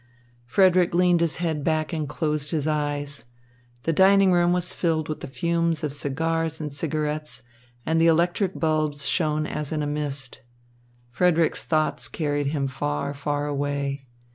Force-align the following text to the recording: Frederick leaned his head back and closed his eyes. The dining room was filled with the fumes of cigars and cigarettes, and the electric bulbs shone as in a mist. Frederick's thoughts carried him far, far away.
Frederick 0.47 0.95
leaned 0.95 1.21
his 1.21 1.35
head 1.35 1.63
back 1.63 1.93
and 1.93 2.09
closed 2.09 2.49
his 2.49 2.67
eyes. 2.67 3.25
The 3.83 3.93
dining 3.93 4.31
room 4.31 4.51
was 4.51 4.73
filled 4.73 5.07
with 5.07 5.19
the 5.19 5.27
fumes 5.27 5.83
of 5.83 5.93
cigars 5.93 6.59
and 6.59 6.73
cigarettes, 6.73 7.43
and 7.85 8.01
the 8.01 8.07
electric 8.07 8.55
bulbs 8.59 9.07
shone 9.07 9.45
as 9.45 9.71
in 9.71 9.83
a 9.83 9.87
mist. 9.87 10.41
Frederick's 11.11 11.63
thoughts 11.63 12.07
carried 12.07 12.47
him 12.47 12.67
far, 12.67 13.13
far 13.13 13.45
away. 13.45 14.07